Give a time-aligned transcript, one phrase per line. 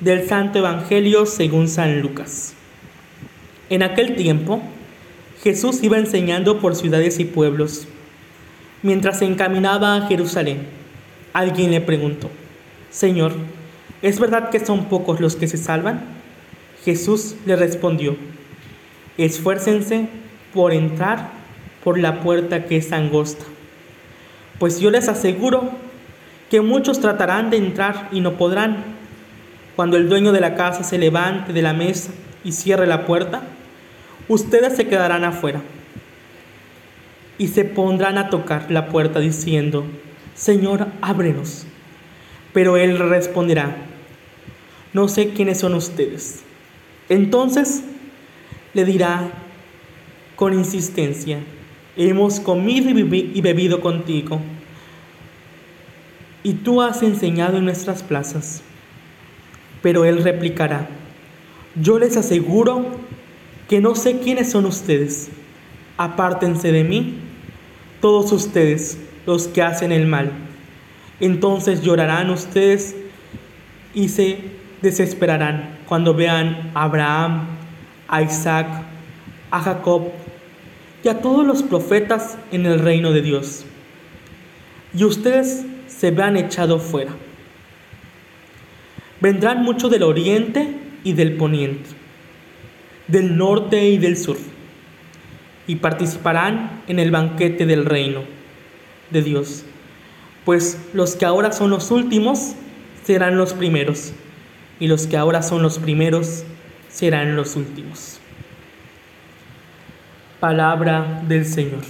[0.00, 2.54] del Santo Evangelio según San Lucas.
[3.68, 4.62] En aquel tiempo,
[5.42, 7.86] Jesús iba enseñando por ciudades y pueblos.
[8.82, 10.66] Mientras se encaminaba a Jerusalén,
[11.34, 12.30] alguien le preguntó,
[12.90, 13.32] Señor,
[14.00, 16.02] ¿es verdad que son pocos los que se salvan?
[16.84, 18.16] Jesús le respondió,
[19.18, 20.08] esfuércense
[20.54, 21.30] por entrar
[21.84, 23.44] por la puerta que es angosta,
[24.58, 25.70] pues yo les aseguro
[26.50, 28.99] que muchos tratarán de entrar y no podrán.
[29.80, 32.10] Cuando el dueño de la casa se levante de la mesa
[32.44, 33.40] y cierre la puerta,
[34.28, 35.62] ustedes se quedarán afuera
[37.38, 39.86] y se pondrán a tocar la puerta diciendo,
[40.34, 41.64] Señor, ábrenos.
[42.52, 43.74] Pero él responderá,
[44.92, 46.42] no sé quiénes son ustedes.
[47.08, 47.82] Entonces
[48.74, 49.30] le dirá
[50.36, 51.38] con insistencia,
[51.96, 54.42] hemos comido y bebido contigo,
[56.42, 58.62] y tú has enseñado en nuestras plazas.
[59.82, 60.88] Pero él replicará,
[61.80, 62.86] yo les aseguro
[63.68, 65.30] que no sé quiénes son ustedes.
[65.96, 67.18] Apártense de mí,
[68.00, 70.32] todos ustedes, los que hacen el mal.
[71.20, 72.96] Entonces llorarán ustedes
[73.94, 74.38] y se
[74.82, 77.46] desesperarán cuando vean a Abraham,
[78.08, 78.66] a Isaac,
[79.50, 80.08] a Jacob
[81.04, 83.64] y a todos los profetas en el reino de Dios.
[84.94, 87.12] Y ustedes se vean echados fuera.
[89.20, 91.90] Vendrán muchos del oriente y del poniente,
[93.06, 94.38] del norte y del sur,
[95.66, 98.22] y participarán en el banquete del reino
[99.10, 99.64] de Dios,
[100.44, 102.54] pues los que ahora son los últimos
[103.04, 104.12] serán los primeros,
[104.78, 106.44] y los que ahora son los primeros
[106.88, 108.20] serán los últimos.
[110.40, 111.82] Palabra del Señor.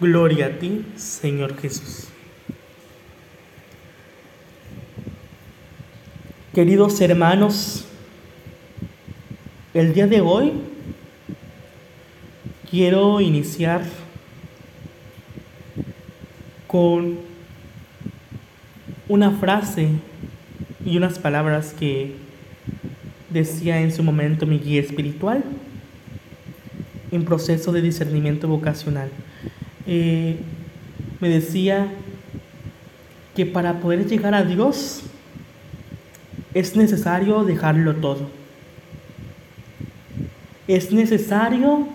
[0.00, 2.07] Gloria a ti, Señor Jesús.
[6.58, 7.84] Queridos hermanos,
[9.74, 10.54] el día de hoy
[12.68, 13.82] quiero iniciar
[16.66, 17.14] con
[19.06, 19.90] una frase
[20.84, 22.16] y unas palabras que
[23.30, 25.44] decía en su momento mi guía espiritual
[27.12, 29.10] en proceso de discernimiento vocacional.
[29.86, 30.40] Eh,
[31.20, 31.86] me decía
[33.36, 35.04] que para poder llegar a Dios
[36.58, 38.28] es necesario dejarlo todo.
[40.66, 41.86] Es necesario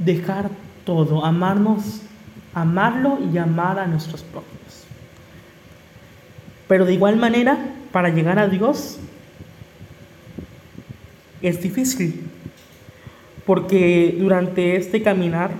[0.00, 0.50] dejar
[0.84, 2.02] todo, amarnos,
[2.54, 4.84] amarlo y amar a nuestros propios.
[6.66, 7.56] Pero de igual manera,
[7.92, 8.98] para llegar a Dios
[11.40, 12.28] es difícil,
[13.46, 15.52] porque durante este caminar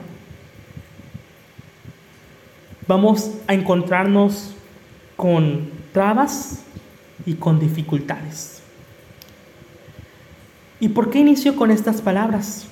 [2.88, 4.56] vamos a encontrarnos
[5.16, 6.60] con trabas
[7.26, 8.62] y con dificultades.
[10.80, 12.66] ¿Y por qué inicio con estas palabras?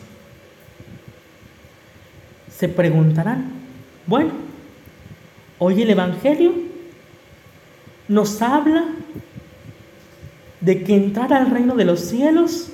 [2.57, 3.53] Se preguntarán,
[4.07, 4.31] bueno,
[5.59, 6.55] hoy el Evangelio
[8.09, 8.87] nos habla
[10.61, 12.71] de que entrar al reino de los cielos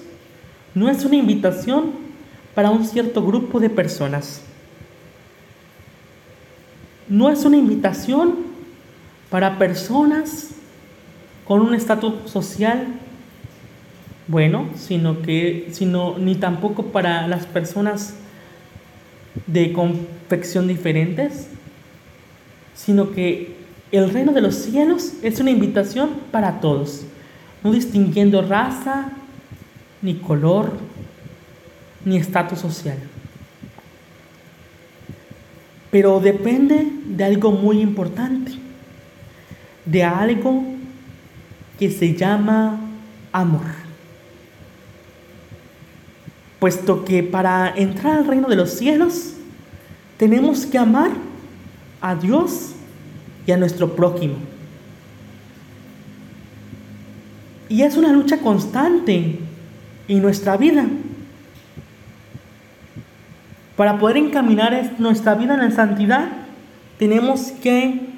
[0.75, 1.93] no es una invitación
[2.55, 4.43] para un cierto grupo de personas.
[7.09, 8.44] No es una invitación
[9.35, 10.51] para personas
[11.45, 12.87] con un estatus social
[14.29, 18.15] bueno, sino que sino ni tampoco para las personas
[19.49, 21.49] de confección diferentes,
[22.77, 23.57] sino que
[23.91, 27.03] el reino de los cielos es una invitación para todos,
[27.65, 29.09] no distinguiendo raza,
[30.01, 30.71] ni color,
[32.05, 32.99] ni estatus social.
[35.91, 38.63] Pero depende de algo muy importante
[39.85, 40.65] de algo
[41.79, 42.81] que se llama
[43.33, 43.85] amor.
[46.59, 49.35] Puesto que para entrar al reino de los cielos
[50.17, 51.11] tenemos que amar
[52.01, 52.73] a Dios
[53.47, 54.37] y a nuestro prójimo.
[57.69, 59.39] Y es una lucha constante
[60.09, 60.87] en nuestra vida.
[63.77, 66.29] Para poder encaminar nuestra vida en la santidad,
[66.99, 68.14] tenemos que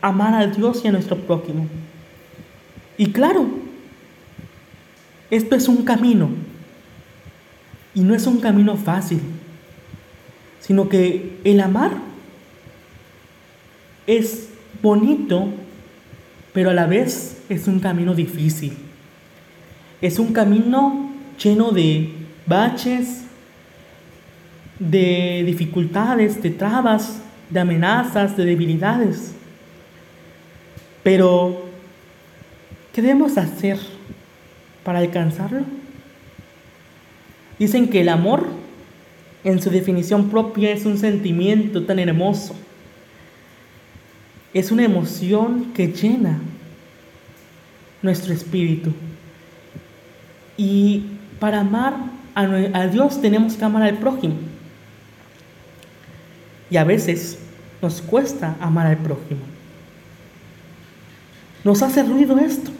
[0.00, 1.66] amar a Dios y a nuestro prójimo.
[2.96, 3.46] Y claro,
[5.30, 6.28] esto es un camino.
[7.94, 9.20] Y no es un camino fácil,
[10.60, 11.92] sino que el amar
[14.06, 14.48] es
[14.82, 15.48] bonito,
[16.52, 18.76] pero a la vez es un camino difícil.
[20.00, 21.10] Es un camino
[21.42, 22.12] lleno de
[22.46, 23.24] baches,
[24.78, 27.20] de dificultades, de trabas,
[27.50, 29.34] de amenazas, de debilidades.
[31.02, 31.64] Pero,
[32.92, 33.78] ¿qué debemos hacer
[34.84, 35.62] para alcanzarlo?
[37.58, 38.46] Dicen que el amor,
[39.44, 42.54] en su definición propia, es un sentimiento tan hermoso.
[44.52, 46.40] Es una emoción que llena
[48.02, 48.92] nuestro espíritu.
[50.56, 51.04] Y
[51.38, 51.94] para amar
[52.34, 54.36] a, Dios tenemos que amar al prójimo.
[56.70, 57.38] Y a veces
[57.82, 59.40] nos cuesta amar al prójimo.
[61.64, 62.70] Nos hace ruido esto.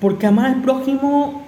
[0.00, 1.46] Porque amar al prójimo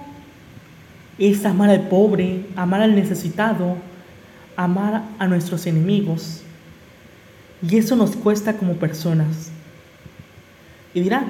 [1.17, 3.75] es amar al pobre, amar al necesitado,
[4.55, 6.41] amar a nuestros enemigos.
[7.61, 9.49] Y eso nos cuesta como personas.
[10.93, 11.25] Y dirán,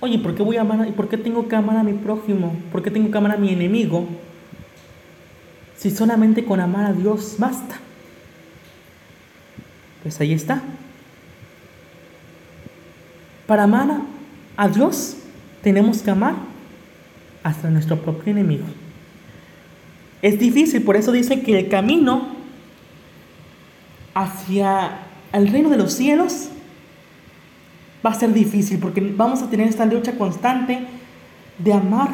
[0.00, 2.54] oye, ¿por qué voy a amar, y por qué tengo que amar a mi prójimo?
[2.72, 4.06] ¿Por qué tengo que amar a mi enemigo?
[5.76, 7.76] Si solamente con amar a Dios basta.
[10.02, 10.62] Pues ahí está.
[13.50, 14.02] Para amar
[14.56, 15.16] a Dios
[15.60, 16.36] tenemos que amar
[17.42, 18.62] hasta nuestro propio enemigo.
[20.22, 22.28] Es difícil, por eso dice que el camino
[24.14, 24.98] hacia
[25.32, 26.50] el reino de los cielos
[28.06, 30.86] va a ser difícil porque vamos a tener esta lucha constante
[31.58, 32.10] de amar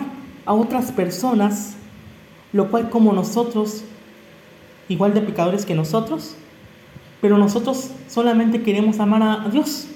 [0.46, 1.74] a otras personas,
[2.54, 3.84] lo cual como nosotros,
[4.88, 6.34] igual de pecadores que nosotros,
[7.20, 9.88] pero nosotros solamente queremos amar a Dios.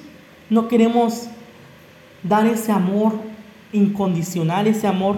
[0.50, 1.28] No queremos
[2.22, 3.14] dar ese amor
[3.72, 5.16] incondicional, ese amor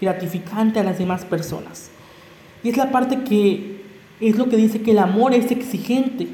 [0.00, 1.90] gratificante a las demás personas.
[2.64, 3.80] Y es la parte que
[4.20, 6.28] es lo que dice que el amor es exigente.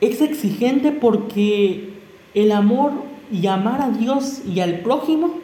[0.00, 1.94] Es exigente porque
[2.34, 2.92] el amor
[3.32, 5.34] y amar a Dios y al prójimo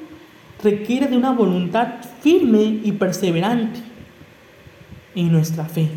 [0.63, 3.81] requiere de una voluntad firme y perseverante
[5.15, 5.89] en nuestra fe.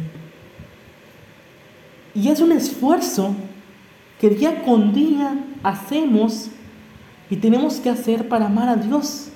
[2.15, 3.35] Y es un esfuerzo
[4.23, 6.47] que día con día hacemos
[7.29, 9.27] y tenemos que hacer para amar a Dios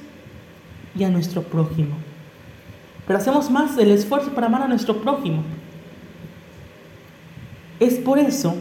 [0.98, 1.98] y a nuestro prójimo.
[3.06, 5.44] Pero hacemos más el esfuerzo para amar a nuestro prójimo.
[7.82, 8.56] Es por eso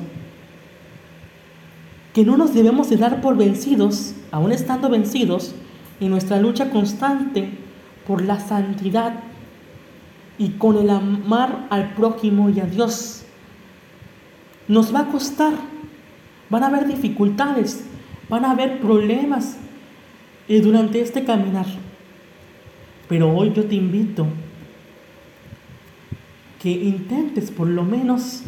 [2.12, 5.54] que no nos debemos de dar por vencidos, aún estando vencidos,
[6.00, 7.50] en nuestra lucha constante
[8.04, 9.14] por la santidad
[10.38, 13.22] y con el amar al prójimo y a Dios.
[14.66, 15.75] Nos va a costar,
[16.50, 17.84] van a haber dificultades,
[18.28, 19.56] van a haber problemas
[20.48, 21.66] eh, durante este caminar.
[23.08, 24.26] Pero hoy yo te invito
[26.60, 28.42] que intentes por lo menos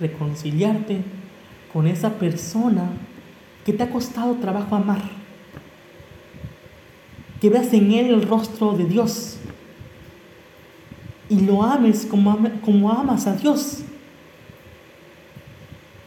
[0.00, 1.02] reconciliarte
[1.72, 2.88] con esa persona
[3.64, 5.02] que te ha costado trabajo amar.
[7.40, 9.38] Que veas en él el rostro de Dios
[11.28, 13.83] y lo ames como, como amas a Dios.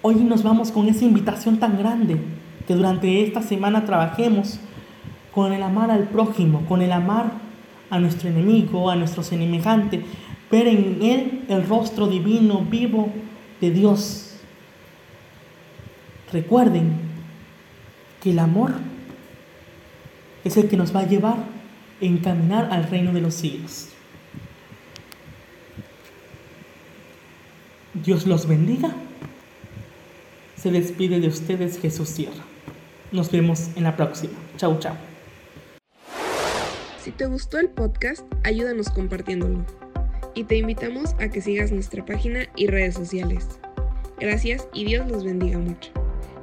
[0.10, 2.16] Hoy nos vamos con esa invitación tan grande
[2.66, 4.58] que durante esta semana trabajemos
[5.34, 7.34] con el amar al prójimo, con el amar
[7.90, 10.06] a nuestro enemigo, a nuestro semejante,
[10.50, 13.10] ver en él el rostro divino, vivo
[13.60, 14.38] de Dios.
[16.32, 16.94] Recuerden
[18.24, 18.76] que el amor
[20.46, 23.90] es el que nos va a llevar a encaminar al reino de los cielos.
[27.94, 28.96] Dios los bendiga.
[30.68, 32.44] Se despide de ustedes Jesús Sierra.
[33.14, 34.34] Nos vemos en la próxima.
[34.58, 34.94] Chau, chau.
[37.00, 39.66] Si te gustó el podcast, ayúdanos compartiéndolo.
[40.36, 43.48] Y te invitamos a que sigas nuestra página y redes sociales.
[44.20, 45.90] Gracias y Dios los bendiga mucho.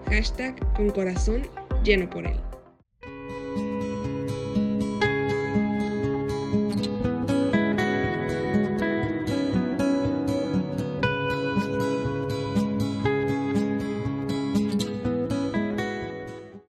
[0.06, 0.90] Hashtag con
[1.84, 2.40] lleno por él.